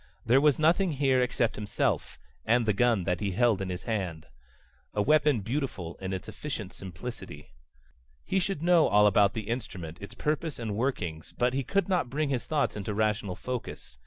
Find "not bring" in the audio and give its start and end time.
11.87-12.29